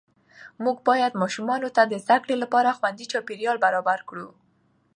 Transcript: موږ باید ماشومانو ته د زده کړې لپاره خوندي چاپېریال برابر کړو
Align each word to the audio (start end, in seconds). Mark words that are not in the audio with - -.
موږ 0.63 0.77
باید 0.89 1.19
ماشومانو 1.21 1.69
ته 1.75 1.81
د 1.85 1.93
زده 2.03 2.17
کړې 2.23 2.35
لپاره 2.43 2.75
خوندي 2.77 3.05
چاپېریال 3.11 3.57
برابر 3.65 3.99
کړو 4.09 4.27